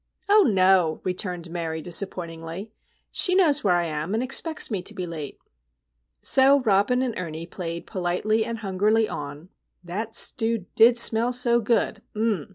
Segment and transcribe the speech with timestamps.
[0.27, 2.71] "Oh, no," returned Mary, disappointingly.
[3.11, 5.37] "She knows where I am, and expects me to be late."
[6.23, 9.49] So Robin and Ernie played politely and hungrily on
[9.83, 12.47] (that stew did smell so good,—_um m!